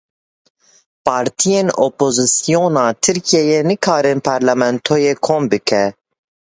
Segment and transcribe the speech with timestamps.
[1.05, 5.83] Partiyên opozîsyona Tirkiyeyê nekarin parlamentoyê kom bike.